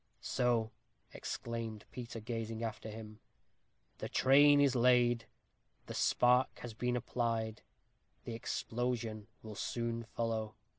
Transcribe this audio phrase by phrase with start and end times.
[0.23, 0.71] "So,"
[1.11, 3.19] exclaimed Peter, gazing after him,
[3.99, 5.27] "the train is laid;
[5.85, 7.61] the spark has been applied;
[8.23, 10.55] the explosion will soon follow.